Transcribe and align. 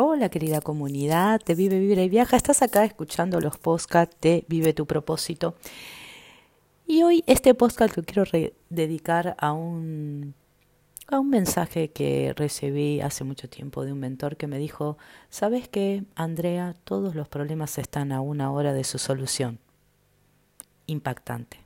Hola 0.00 0.28
querida 0.28 0.60
comunidad 0.60 1.40
de 1.44 1.56
Vive, 1.56 1.80
Vibra 1.80 2.04
y 2.04 2.08
Viaja, 2.08 2.36
estás 2.36 2.62
acá 2.62 2.84
escuchando 2.84 3.40
los 3.40 3.58
podcasts 3.58 4.16
de 4.20 4.44
Vive 4.46 4.72
tu 4.72 4.86
propósito. 4.86 5.56
Y 6.86 7.02
hoy 7.02 7.24
este 7.26 7.52
podcast 7.52 7.96
lo 7.96 8.04
quiero 8.04 8.22
dedicar 8.70 9.34
a 9.40 9.50
un, 9.50 10.34
a 11.08 11.18
un 11.18 11.28
mensaje 11.30 11.90
que 11.90 12.32
recibí 12.36 13.00
hace 13.00 13.24
mucho 13.24 13.48
tiempo 13.48 13.84
de 13.84 13.90
un 13.90 13.98
mentor 13.98 14.36
que 14.36 14.46
me 14.46 14.58
dijo, 14.58 14.98
¿sabes 15.30 15.66
qué, 15.66 16.04
Andrea? 16.14 16.76
Todos 16.84 17.16
los 17.16 17.26
problemas 17.26 17.76
están 17.76 18.12
a 18.12 18.20
una 18.20 18.52
hora 18.52 18.72
de 18.74 18.84
su 18.84 18.98
solución. 18.98 19.58
Impactante. 20.86 21.58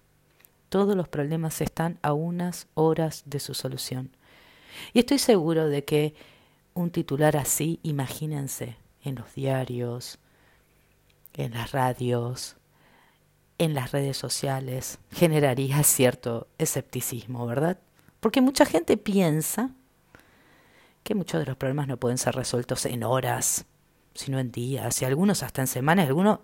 Todos 0.70 0.96
los 0.96 1.06
problemas 1.06 1.60
están 1.60 1.98
a 2.00 2.14
unas 2.14 2.66
horas 2.72 3.24
de 3.26 3.40
su 3.40 3.52
solución. 3.52 4.08
Y 4.94 5.00
estoy 5.00 5.18
seguro 5.18 5.68
de 5.68 5.84
que 5.84 6.14
un 6.74 6.90
titular 6.90 7.36
así, 7.36 7.80
imagínense, 7.82 8.76
en 9.02 9.16
los 9.16 9.34
diarios, 9.34 10.18
en 11.34 11.52
las 11.52 11.72
radios, 11.72 12.56
en 13.58 13.74
las 13.74 13.92
redes 13.92 14.16
sociales, 14.16 14.98
generaría 15.10 15.82
cierto 15.82 16.48
escepticismo, 16.58 17.46
¿verdad? 17.46 17.78
Porque 18.20 18.40
mucha 18.40 18.64
gente 18.64 18.96
piensa 18.96 19.70
que 21.02 21.14
muchos 21.14 21.40
de 21.40 21.46
los 21.46 21.56
problemas 21.56 21.88
no 21.88 21.96
pueden 21.96 22.18
ser 22.18 22.34
resueltos 22.34 22.86
en 22.86 23.02
horas, 23.04 23.66
sino 24.14 24.38
en 24.38 24.52
días, 24.52 25.02
y 25.02 25.04
algunos 25.04 25.42
hasta 25.42 25.62
en 25.62 25.66
semanas, 25.66 26.08
algunos, 26.08 26.40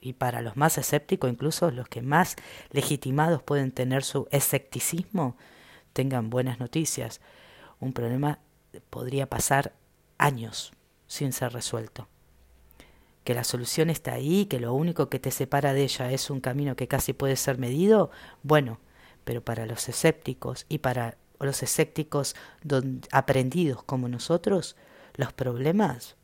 y 0.00 0.14
para 0.14 0.40
los 0.40 0.56
más 0.56 0.78
escépticos, 0.78 1.30
incluso 1.30 1.70
los 1.70 1.88
que 1.88 2.02
más 2.02 2.36
legitimados 2.70 3.42
pueden 3.42 3.72
tener 3.72 4.02
su 4.02 4.26
escepticismo, 4.30 5.36
tengan 5.92 6.30
buenas 6.30 6.58
noticias. 6.60 7.20
Un 7.80 7.92
problema 7.92 8.38
podría 8.90 9.28
pasar 9.28 9.72
años 10.18 10.72
sin 11.06 11.32
ser 11.32 11.52
resuelto. 11.52 12.08
Que 13.24 13.34
la 13.34 13.44
solución 13.44 13.90
está 13.90 14.12
ahí, 14.12 14.46
que 14.46 14.60
lo 14.60 14.72
único 14.72 15.08
que 15.08 15.18
te 15.18 15.30
separa 15.30 15.72
de 15.72 15.82
ella 15.84 16.12
es 16.12 16.30
un 16.30 16.40
camino 16.40 16.76
que 16.76 16.88
casi 16.88 17.12
puede 17.12 17.36
ser 17.36 17.58
medido, 17.58 18.10
bueno, 18.42 18.78
pero 19.24 19.44
para 19.44 19.66
los 19.66 19.88
escépticos 19.88 20.66
y 20.68 20.78
para 20.78 21.16
los 21.40 21.62
escépticos 21.62 22.36
aprendidos 23.10 23.82
como 23.82 24.08
nosotros, 24.08 24.76
los 25.14 25.32
problemas 25.32 26.16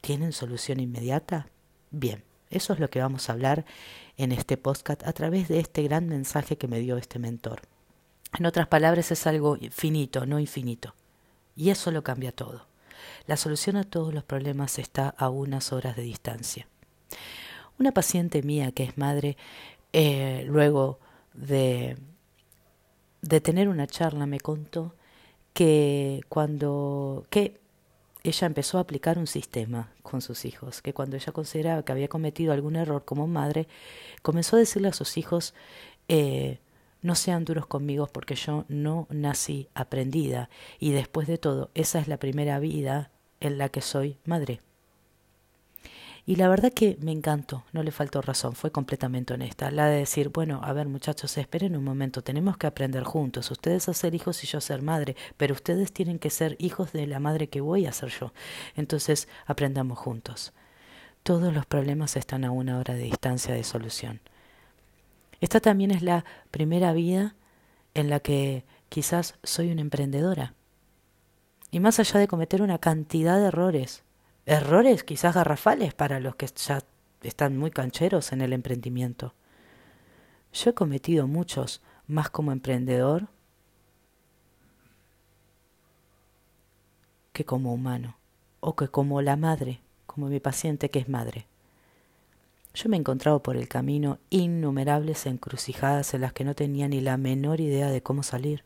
tienen 0.00 0.32
solución 0.32 0.80
inmediata. 0.80 1.48
Bien, 1.90 2.22
eso 2.50 2.72
es 2.72 2.78
lo 2.78 2.90
que 2.90 3.00
vamos 3.00 3.28
a 3.28 3.32
hablar 3.32 3.64
en 4.16 4.30
este 4.30 4.56
podcast 4.56 5.04
a 5.06 5.12
través 5.12 5.48
de 5.48 5.58
este 5.58 5.82
gran 5.82 6.06
mensaje 6.06 6.56
que 6.56 6.68
me 6.68 6.78
dio 6.78 6.96
este 6.96 7.18
mentor. 7.18 7.62
En 8.38 8.46
otras 8.46 8.68
palabras, 8.68 9.10
es 9.10 9.26
algo 9.26 9.58
finito, 9.70 10.26
no 10.26 10.38
infinito. 10.38 10.94
Y 11.56 11.70
eso 11.70 11.90
lo 11.90 12.02
cambia 12.02 12.32
todo. 12.32 12.66
La 13.26 13.36
solución 13.36 13.76
a 13.76 13.84
todos 13.84 14.12
los 14.12 14.24
problemas 14.24 14.78
está 14.78 15.08
a 15.16 15.28
unas 15.28 15.72
horas 15.72 15.96
de 15.96 16.02
distancia. 16.02 16.66
Una 17.78 17.92
paciente 17.92 18.42
mía 18.42 18.72
que 18.72 18.84
es 18.84 18.98
madre, 18.98 19.36
eh, 19.92 20.44
luego 20.46 20.98
de, 21.32 21.96
de 23.22 23.40
tener 23.40 23.68
una 23.68 23.86
charla, 23.86 24.26
me 24.26 24.40
contó 24.40 24.94
que 25.52 26.20
cuando 26.28 27.26
que 27.30 27.60
ella 28.24 28.46
empezó 28.46 28.78
a 28.78 28.80
aplicar 28.80 29.18
un 29.18 29.26
sistema 29.26 29.92
con 30.02 30.22
sus 30.22 30.46
hijos, 30.46 30.80
que 30.80 30.94
cuando 30.94 31.16
ella 31.16 31.32
consideraba 31.32 31.84
que 31.84 31.92
había 31.92 32.08
cometido 32.08 32.52
algún 32.52 32.76
error 32.76 33.04
como 33.04 33.26
madre, 33.26 33.68
comenzó 34.22 34.56
a 34.56 34.60
decirle 34.60 34.88
a 34.88 34.92
sus 34.94 35.18
hijos 35.18 35.54
eh, 36.08 36.58
no 37.04 37.14
sean 37.14 37.44
duros 37.44 37.66
conmigo 37.66 38.06
porque 38.06 38.34
yo 38.34 38.64
no 38.68 39.06
nací 39.10 39.68
aprendida 39.74 40.48
y 40.80 40.92
después 40.92 41.28
de 41.28 41.36
todo, 41.36 41.70
esa 41.74 41.98
es 41.98 42.08
la 42.08 42.16
primera 42.16 42.58
vida 42.58 43.10
en 43.40 43.58
la 43.58 43.68
que 43.68 43.82
soy 43.82 44.16
madre. 44.24 44.60
Y 46.24 46.36
la 46.36 46.48
verdad 46.48 46.72
que 46.72 46.96
me 47.02 47.12
encantó, 47.12 47.64
no 47.74 47.82
le 47.82 47.90
faltó 47.90 48.22
razón, 48.22 48.54
fue 48.54 48.70
completamente 48.70 49.34
honesta. 49.34 49.70
La 49.70 49.88
de 49.88 49.98
decir, 49.98 50.30
bueno, 50.30 50.62
a 50.64 50.72
ver 50.72 50.88
muchachos, 50.88 51.36
esperen 51.36 51.76
un 51.76 51.84
momento, 51.84 52.22
tenemos 52.22 52.56
que 52.56 52.66
aprender 52.66 53.04
juntos, 53.04 53.50
ustedes 53.50 53.90
a 53.90 53.92
ser 53.92 54.14
hijos 54.14 54.42
y 54.42 54.46
yo 54.46 54.56
a 54.56 54.62
ser 54.62 54.80
madre, 54.80 55.14
pero 55.36 55.52
ustedes 55.52 55.92
tienen 55.92 56.18
que 56.18 56.30
ser 56.30 56.56
hijos 56.58 56.92
de 56.92 57.06
la 57.06 57.20
madre 57.20 57.48
que 57.48 57.60
voy 57.60 57.84
a 57.84 57.92
ser 57.92 58.08
yo. 58.08 58.32
Entonces, 58.76 59.28
aprendamos 59.44 59.98
juntos. 59.98 60.54
Todos 61.22 61.52
los 61.52 61.66
problemas 61.66 62.16
están 62.16 62.46
a 62.46 62.50
una 62.50 62.78
hora 62.78 62.94
de 62.94 63.02
distancia 63.02 63.54
de 63.54 63.62
solución. 63.62 64.20
Esta 65.44 65.60
también 65.60 65.90
es 65.90 66.00
la 66.00 66.24
primera 66.50 66.94
vida 66.94 67.36
en 67.92 68.08
la 68.08 68.20
que 68.20 68.64
quizás 68.88 69.38
soy 69.42 69.70
una 69.70 69.82
emprendedora. 69.82 70.54
Y 71.70 71.80
más 71.80 72.00
allá 72.00 72.18
de 72.18 72.28
cometer 72.28 72.62
una 72.62 72.78
cantidad 72.78 73.38
de 73.38 73.48
errores, 73.48 74.04
errores 74.46 75.04
quizás 75.04 75.34
garrafales 75.34 75.92
para 75.92 76.18
los 76.18 76.36
que 76.36 76.46
ya 76.46 76.82
están 77.20 77.58
muy 77.58 77.70
cancheros 77.70 78.32
en 78.32 78.40
el 78.40 78.54
emprendimiento, 78.54 79.34
yo 80.54 80.70
he 80.70 80.74
cometido 80.74 81.26
muchos 81.26 81.82
más 82.06 82.30
como 82.30 82.50
emprendedor 82.50 83.28
que 87.34 87.44
como 87.44 87.74
humano, 87.74 88.16
o 88.60 88.76
que 88.76 88.88
como 88.88 89.20
la 89.20 89.36
madre, 89.36 89.82
como 90.06 90.28
mi 90.28 90.40
paciente 90.40 90.88
que 90.88 91.00
es 91.00 91.10
madre. 91.10 91.48
Yo 92.74 92.88
me 92.88 92.96
he 92.96 93.00
encontrado 93.00 93.40
por 93.40 93.56
el 93.56 93.68
camino 93.68 94.18
innumerables 94.30 95.26
encrucijadas 95.26 96.12
en 96.12 96.22
las 96.22 96.32
que 96.32 96.42
no 96.42 96.54
tenía 96.56 96.88
ni 96.88 97.00
la 97.00 97.16
menor 97.16 97.60
idea 97.60 97.88
de 97.88 98.02
cómo 98.02 98.24
salir, 98.24 98.64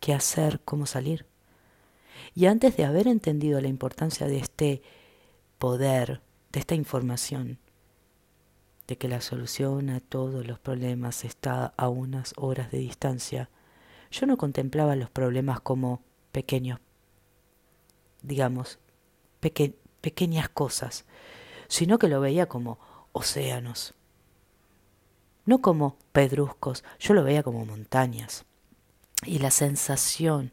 qué 0.00 0.12
hacer, 0.12 0.60
cómo 0.64 0.86
salir. 0.86 1.24
Y 2.34 2.46
antes 2.46 2.76
de 2.76 2.84
haber 2.84 3.06
entendido 3.06 3.60
la 3.60 3.68
importancia 3.68 4.26
de 4.26 4.38
este 4.38 4.82
poder, 5.58 6.20
de 6.50 6.58
esta 6.58 6.74
información, 6.74 7.58
de 8.88 8.98
que 8.98 9.06
la 9.06 9.20
solución 9.20 9.90
a 9.90 10.00
todos 10.00 10.44
los 10.44 10.58
problemas 10.58 11.24
está 11.24 11.72
a 11.76 11.88
unas 11.88 12.34
horas 12.36 12.72
de 12.72 12.78
distancia, 12.78 13.48
yo 14.10 14.26
no 14.26 14.36
contemplaba 14.36 14.96
los 14.96 15.10
problemas 15.10 15.60
como 15.60 16.02
pequeños, 16.32 16.80
digamos, 18.22 18.80
pequeñas 20.00 20.48
cosas, 20.48 21.04
sino 21.68 21.98
que 22.00 22.08
lo 22.08 22.20
veía 22.20 22.48
como 22.48 22.78
océanos. 23.12 23.94
No 25.44 25.60
como 25.60 25.96
pedruscos, 26.12 26.84
yo 27.00 27.14
lo 27.14 27.24
veía 27.24 27.42
como 27.42 27.66
montañas. 27.66 28.44
Y 29.24 29.38
la 29.38 29.50
sensación, 29.50 30.52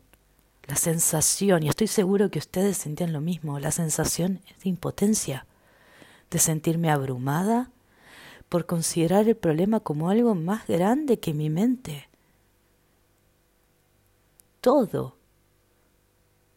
la 0.68 0.76
sensación, 0.76 1.64
y 1.64 1.70
estoy 1.70 1.88
seguro 1.88 2.30
que 2.30 2.40
ustedes 2.40 2.78
sentían 2.78 3.14
lo 3.14 3.22
mismo, 3.22 3.60
la 3.60 3.72
sensación 3.72 4.42
de 4.64 4.70
impotencia, 4.70 5.46
de 6.30 6.40
sentirme 6.40 6.92
abrumada 6.92 7.72
por 8.50 8.66
considerar 8.66 9.28
el 9.28 9.36
problema 9.36 9.80
como 9.80 10.10
algo 10.10 10.36
más 10.36 10.68
grande 10.68 11.20
que 11.20 11.34
mi 11.34 11.50
mente. 11.50 12.10
Todo 14.62 15.16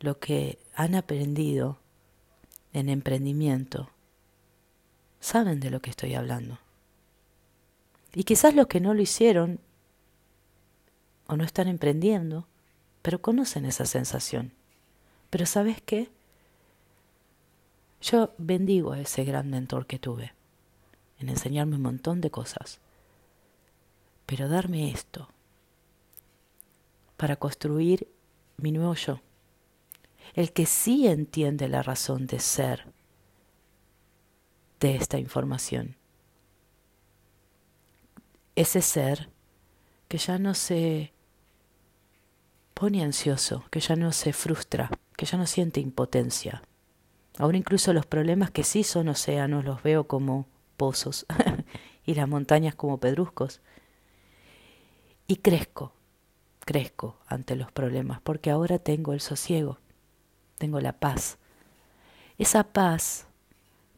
lo 0.00 0.18
que 0.18 0.58
han 0.74 0.94
aprendido 0.94 1.78
en 2.72 2.88
emprendimiento 2.88 3.90
saben 5.22 5.60
de 5.60 5.70
lo 5.70 5.80
que 5.80 5.88
estoy 5.88 6.14
hablando. 6.14 6.58
Y 8.12 8.24
quizás 8.24 8.54
los 8.54 8.66
que 8.66 8.80
no 8.80 8.92
lo 8.92 9.00
hicieron 9.00 9.60
o 11.28 11.36
no 11.36 11.44
están 11.44 11.68
emprendiendo, 11.68 12.46
pero 13.00 13.22
conocen 13.22 13.64
esa 13.64 13.86
sensación. 13.86 14.52
Pero 15.30 15.46
¿sabes 15.46 15.80
qué? 15.80 16.10
Yo 18.02 18.34
bendigo 18.36 18.92
a 18.92 19.00
ese 19.00 19.24
gran 19.24 19.48
mentor 19.48 19.86
que 19.86 19.98
tuve 19.98 20.34
en 21.20 21.28
enseñarme 21.28 21.76
un 21.76 21.82
montón 21.82 22.20
de 22.20 22.30
cosas. 22.30 22.80
Pero 24.26 24.48
darme 24.48 24.90
esto 24.90 25.28
para 27.16 27.36
construir 27.36 28.08
mi 28.56 28.72
nuevo 28.72 28.94
yo. 28.94 29.20
El 30.34 30.52
que 30.52 30.66
sí 30.66 31.06
entiende 31.06 31.68
la 31.68 31.82
razón 31.82 32.26
de 32.26 32.40
ser 32.40 32.92
de 34.82 34.96
esta 34.96 35.18
información. 35.18 35.96
Ese 38.56 38.82
ser 38.82 39.30
que 40.08 40.18
ya 40.18 40.38
no 40.38 40.54
se 40.54 41.12
pone 42.74 43.02
ansioso, 43.02 43.64
que 43.70 43.80
ya 43.80 43.94
no 43.96 44.12
se 44.12 44.32
frustra, 44.32 44.90
que 45.16 45.24
ya 45.24 45.38
no 45.38 45.46
siente 45.46 45.80
impotencia. 45.80 46.62
Ahora 47.38 47.56
incluso 47.56 47.92
los 47.92 48.06
problemas 48.06 48.50
que 48.50 48.64
sí 48.64 48.82
son 48.82 49.08
océanos 49.08 49.64
los 49.64 49.82
veo 49.82 50.06
como 50.08 50.46
pozos 50.76 51.26
y 52.04 52.14
las 52.14 52.28
montañas 52.28 52.74
como 52.74 52.98
pedruscos. 52.98 53.60
Y 55.28 55.36
crezco, 55.36 55.94
crezco 56.60 57.20
ante 57.28 57.54
los 57.54 57.70
problemas, 57.70 58.20
porque 58.20 58.50
ahora 58.50 58.80
tengo 58.80 59.12
el 59.12 59.20
sosiego, 59.20 59.78
tengo 60.58 60.80
la 60.80 60.92
paz. 60.92 61.38
Esa 62.36 62.64
paz 62.64 63.28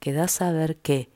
que 0.05 0.12
da 0.12 0.29
saber 0.29 0.77
que 0.77 1.09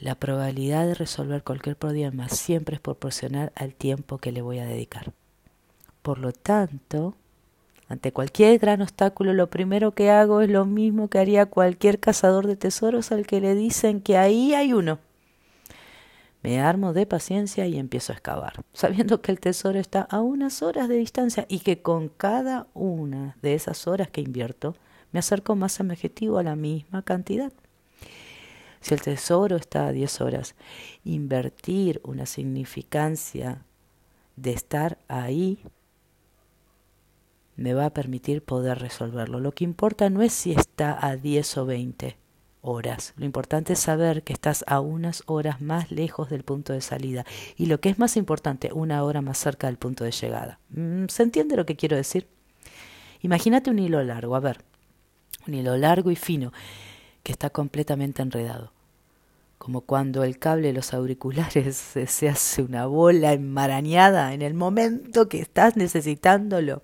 la 0.00 0.16
probabilidad 0.16 0.88
de 0.88 0.94
resolver 0.94 1.44
cualquier 1.44 1.76
problema 1.76 2.28
siempre 2.28 2.74
es 2.74 2.80
proporcional 2.80 3.52
al 3.54 3.76
tiempo 3.76 4.18
que 4.18 4.32
le 4.32 4.42
voy 4.42 4.58
a 4.58 4.66
dedicar. 4.66 5.12
Por 6.02 6.18
lo 6.18 6.32
tanto, 6.32 7.14
Ante 7.86 8.12
cualquier 8.12 8.58
gran 8.58 8.80
obstáculo, 8.80 9.34
lo 9.34 9.50
primero 9.50 9.92
que 9.92 10.10
hago 10.10 10.40
es 10.40 10.48
lo 10.48 10.64
mismo 10.64 11.08
que 11.08 11.18
haría 11.18 11.46
cualquier 11.46 12.00
cazador 12.00 12.46
de 12.46 12.56
tesoros 12.56 13.12
al 13.12 13.26
que 13.26 13.42
le 13.42 13.54
dicen 13.54 14.00
que 14.00 14.16
ahí 14.16 14.54
hay 14.54 14.72
uno. 14.72 14.98
Me 16.42 16.62
armo 16.62 16.94
de 16.94 17.04
paciencia 17.04 17.66
y 17.66 17.78
empiezo 17.78 18.12
a 18.12 18.16
excavar, 18.16 18.64
sabiendo 18.72 19.20
que 19.20 19.30
el 19.30 19.38
tesoro 19.38 19.78
está 19.78 20.00
a 20.00 20.22
unas 20.22 20.62
horas 20.62 20.88
de 20.88 20.96
distancia 20.96 21.44
y 21.46 21.58
que 21.60 21.82
con 21.82 22.08
cada 22.08 22.66
una 22.72 23.36
de 23.42 23.54
esas 23.54 23.86
horas 23.86 24.08
que 24.08 24.22
invierto, 24.22 24.74
me 25.12 25.18
acerco 25.20 25.54
más 25.54 25.78
a 25.78 25.84
mi 25.84 25.92
objetivo 25.92 26.38
a 26.38 26.42
la 26.42 26.56
misma 26.56 27.02
cantidad. 27.02 27.52
Si 28.84 28.92
el 28.92 29.00
tesoro 29.00 29.56
está 29.56 29.86
a 29.86 29.92
10 29.92 30.20
horas, 30.20 30.54
invertir 31.04 32.02
una 32.04 32.26
significancia 32.26 33.64
de 34.36 34.52
estar 34.52 34.98
ahí 35.08 35.58
me 37.56 37.72
va 37.72 37.86
a 37.86 37.94
permitir 37.94 38.42
poder 38.42 38.80
resolverlo. 38.80 39.40
Lo 39.40 39.52
que 39.52 39.64
importa 39.64 40.10
no 40.10 40.20
es 40.20 40.34
si 40.34 40.52
está 40.52 40.98
a 41.00 41.16
10 41.16 41.56
o 41.56 41.64
20 41.64 42.18
horas. 42.60 43.14
Lo 43.16 43.24
importante 43.24 43.72
es 43.72 43.78
saber 43.78 44.22
que 44.22 44.34
estás 44.34 44.66
a 44.66 44.80
unas 44.80 45.22
horas 45.24 45.62
más 45.62 45.90
lejos 45.90 46.28
del 46.28 46.42
punto 46.42 46.74
de 46.74 46.82
salida. 46.82 47.24
Y 47.56 47.66
lo 47.66 47.80
que 47.80 47.88
es 47.88 47.98
más 47.98 48.18
importante, 48.18 48.70
una 48.74 49.02
hora 49.02 49.22
más 49.22 49.38
cerca 49.38 49.66
del 49.66 49.78
punto 49.78 50.04
de 50.04 50.10
llegada. 50.10 50.58
Mm, 50.68 51.06
¿Se 51.08 51.22
entiende 51.22 51.56
lo 51.56 51.64
que 51.64 51.76
quiero 51.76 51.96
decir? 51.96 52.28
Imagínate 53.22 53.70
un 53.70 53.78
hilo 53.78 54.02
largo, 54.02 54.36
a 54.36 54.40
ver, 54.40 54.58
un 55.48 55.54
hilo 55.54 55.74
largo 55.78 56.10
y 56.10 56.16
fino 56.16 56.52
que 57.22 57.32
está 57.32 57.48
completamente 57.48 58.20
enredado 58.20 58.73
como 59.58 59.82
cuando 59.82 60.24
el 60.24 60.38
cable 60.38 60.68
de 60.68 60.74
los 60.74 60.92
auriculares 60.92 61.76
se, 62.06 62.28
hace 62.28 62.62
una 62.62 62.86
bola 62.86 63.32
enmarañada 63.32 64.34
en 64.34 64.42
el 64.42 64.54
momento 64.54 65.28
que 65.28 65.40
estás 65.40 65.76
necesitándolo. 65.76 66.82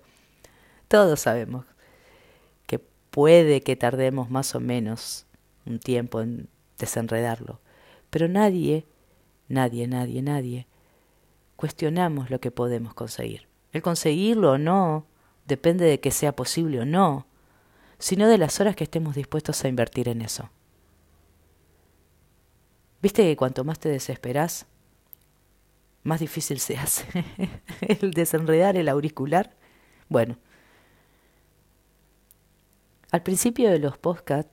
Todos 0.87 1.21
sabemos 1.21 1.65
que 2.65 2.79
puede 2.79 3.61
que 3.61 3.75
tardemos 3.75 4.29
más 4.29 4.55
o 4.55 4.59
menos 4.59 5.25
un 5.65 5.79
tiempo 5.79 6.21
en 6.21 6.49
desenredarlo, 6.77 7.59
pero 8.09 8.27
nadie, 8.27 8.85
nadie, 9.47 9.87
nadie, 9.87 10.21
nadie 10.21 10.67
cuestionamos 11.55 12.31
lo 12.31 12.39
que 12.39 12.49
podemos 12.49 12.95
conseguir. 12.95 13.47
El 13.71 13.83
conseguirlo 13.83 14.53
o 14.53 14.57
no 14.57 15.05
depende 15.45 15.85
de 15.85 15.99
que 15.99 16.09
sea 16.09 16.35
posible 16.35 16.79
o 16.79 16.85
no, 16.85 17.27
sino 17.99 18.27
de 18.27 18.39
las 18.39 18.59
horas 18.59 18.75
que 18.75 18.83
estemos 18.83 19.15
dispuestos 19.15 19.63
a 19.63 19.67
invertir 19.67 20.09
en 20.09 20.23
eso. 20.23 20.49
¿Viste 23.01 23.23
que 23.23 23.35
cuanto 23.35 23.63
más 23.63 23.79
te 23.79 23.89
desesperas, 23.89 24.67
más 26.03 26.19
difícil 26.19 26.59
se 26.59 26.77
hace 26.77 27.05
el 27.81 28.11
desenredar 28.11 28.77
el 28.77 28.89
auricular? 28.89 29.55
Bueno, 30.07 30.37
al 33.11 33.23
principio 33.23 33.71
de 33.71 33.79
los 33.79 33.97
podcasts, 33.97 34.51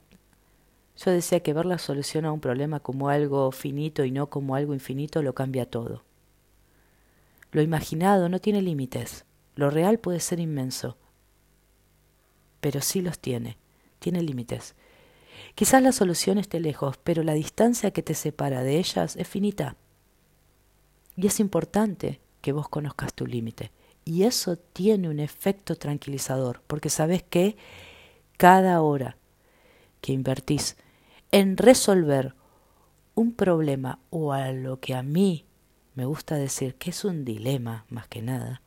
yo 0.97 1.12
decía 1.12 1.41
que 1.41 1.53
ver 1.53 1.67
la 1.67 1.79
solución 1.79 2.25
a 2.25 2.33
un 2.33 2.41
problema 2.41 2.81
como 2.81 3.09
algo 3.09 3.53
finito 3.53 4.05
y 4.05 4.11
no 4.11 4.29
como 4.31 4.56
algo 4.56 4.75
infinito 4.75 5.23
lo 5.23 5.35
cambia 5.35 5.67
todo. 5.67 6.03
Lo 7.53 7.62
imaginado 7.62 8.29
no 8.29 8.41
tiene 8.41 8.62
límites, 8.62 9.25
lo 9.55 9.71
real 9.71 9.99
puede 9.99 10.21
ser 10.21 10.41
inmenso, 10.41 10.97
pero 12.61 12.81
sí 12.81 13.00
los 13.00 13.19
tiene, 13.19 13.59
tiene 14.00 14.23
límites. 14.23 14.75
Quizás 15.55 15.83
la 15.83 15.93
solución 15.93 16.39
esté 16.39 16.61
lejos, 16.61 16.97
pero 17.03 17.23
la 17.23 17.35
distancia 17.35 17.91
que 17.91 18.03
te 18.03 18.15
separa 18.15 18.62
de 18.62 18.79
ellas 18.79 19.17
es 19.17 19.27
finita. 19.27 19.77
Y 21.17 21.27
es 21.27 21.41
importante 21.41 22.21
que 22.41 22.53
vos 22.53 22.69
conozcas 22.69 23.12
tu 23.12 23.27
límite. 23.27 23.73
Y 24.05 24.23
eso 24.23 24.56
tiene 24.56 25.09
un 25.09 25.21
efecto 25.21 25.77
tranquilizador, 25.77 26.62
porque 26.67 26.91
sabes 26.91 27.23
que 27.23 27.56
cada 28.37 28.81
hora 28.81 29.19
que 30.00 30.12
invertís 30.12 30.77
en 31.31 31.56
resolver 31.56 32.35
un 33.15 33.33
problema 33.33 33.99
o 34.11 34.33
a 34.33 34.53
lo 34.53 34.81
que 34.81 34.95
a 34.95 35.03
mí 35.03 35.45
me 35.95 36.05
gusta 36.05 36.37
decir 36.37 36.77
que 36.77 36.91
es 36.91 37.05
un 37.05 37.25
dilema 37.25 37.85
más 37.89 38.06
que 38.06 38.23
nada, 38.23 38.62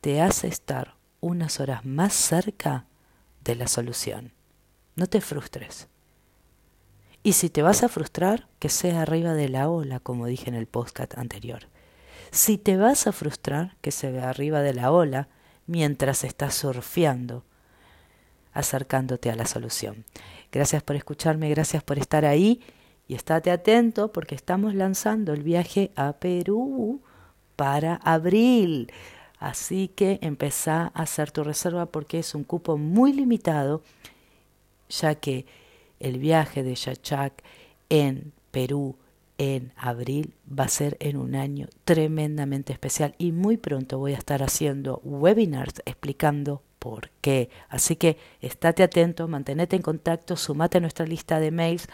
te 0.00 0.20
hace 0.20 0.48
estar 0.48 0.96
unas 1.20 1.60
horas 1.60 1.84
más 1.84 2.12
cerca 2.12 2.86
de 3.44 3.54
la 3.54 3.68
solución. 3.68 4.32
No 4.96 5.06
te 5.06 5.20
frustres. 5.20 5.88
Y 7.28 7.34
si 7.34 7.50
te 7.50 7.60
vas 7.60 7.82
a 7.82 7.90
frustrar, 7.90 8.46
que 8.58 8.70
sea 8.70 9.02
arriba 9.02 9.34
de 9.34 9.50
la 9.50 9.68
ola, 9.68 10.00
como 10.00 10.24
dije 10.24 10.48
en 10.48 10.54
el 10.54 10.66
podcast 10.66 11.18
anterior. 11.18 11.68
Si 12.30 12.56
te 12.56 12.78
vas 12.78 13.06
a 13.06 13.12
frustrar, 13.12 13.76
que 13.82 13.90
se 13.90 14.10
vea 14.10 14.30
arriba 14.30 14.62
de 14.62 14.72
la 14.72 14.90
ola 14.90 15.28
mientras 15.66 16.24
estás 16.24 16.54
surfeando, 16.54 17.44
acercándote 18.54 19.30
a 19.30 19.36
la 19.36 19.44
solución. 19.44 20.06
Gracias 20.50 20.82
por 20.82 20.96
escucharme, 20.96 21.50
gracias 21.50 21.82
por 21.82 21.98
estar 21.98 22.24
ahí 22.24 22.62
y 23.06 23.14
estate 23.14 23.50
atento 23.50 24.10
porque 24.10 24.34
estamos 24.34 24.74
lanzando 24.74 25.34
el 25.34 25.42
viaje 25.42 25.90
a 25.96 26.14
Perú 26.14 27.02
para 27.56 27.96
abril. 27.96 28.90
Así 29.38 29.88
que 29.88 30.18
empezá 30.22 30.92
a 30.94 31.02
hacer 31.02 31.30
tu 31.30 31.44
reserva 31.44 31.84
porque 31.84 32.20
es 32.20 32.34
un 32.34 32.44
cupo 32.44 32.78
muy 32.78 33.12
limitado 33.12 33.82
ya 34.88 35.14
que 35.14 35.44
el 36.00 36.18
viaje 36.18 36.62
de 36.62 36.74
Yachak 36.74 37.42
en 37.88 38.32
Perú 38.50 38.96
en 39.38 39.72
abril 39.76 40.34
va 40.48 40.64
a 40.64 40.68
ser 40.68 40.96
en 41.00 41.16
un 41.16 41.34
año 41.36 41.68
tremendamente 41.84 42.72
especial 42.72 43.14
y 43.18 43.32
muy 43.32 43.56
pronto 43.56 43.98
voy 43.98 44.14
a 44.14 44.18
estar 44.18 44.42
haciendo 44.42 45.00
webinars 45.04 45.80
explicando 45.86 46.62
por 46.78 47.10
qué. 47.20 47.50
Así 47.68 47.96
que 47.96 48.18
estate 48.40 48.82
atento, 48.82 49.28
mantenete 49.28 49.76
en 49.76 49.82
contacto, 49.82 50.36
sumate 50.36 50.78
a 50.78 50.80
nuestra 50.80 51.06
lista 51.06 51.40
de 51.40 51.50
mails 51.50 51.88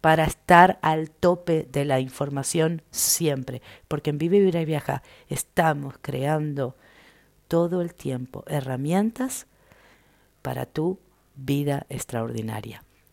para 0.00 0.24
estar 0.24 0.78
al 0.82 1.10
tope 1.10 1.68
de 1.70 1.84
la 1.84 2.00
información 2.00 2.82
siempre, 2.90 3.62
porque 3.88 4.10
en 4.10 4.18
Vive, 4.18 4.38
Vivir 4.38 4.56
y 4.56 4.64
Viaja 4.64 5.02
estamos 5.28 5.94
creando 6.00 6.76
todo 7.48 7.80
el 7.80 7.94
tiempo 7.94 8.44
herramientas 8.46 9.46
para 10.42 10.66
tu 10.66 10.98
vida 11.34 11.86
extraordinaria. 11.88 12.82